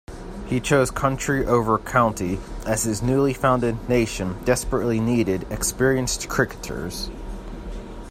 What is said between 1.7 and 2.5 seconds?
county,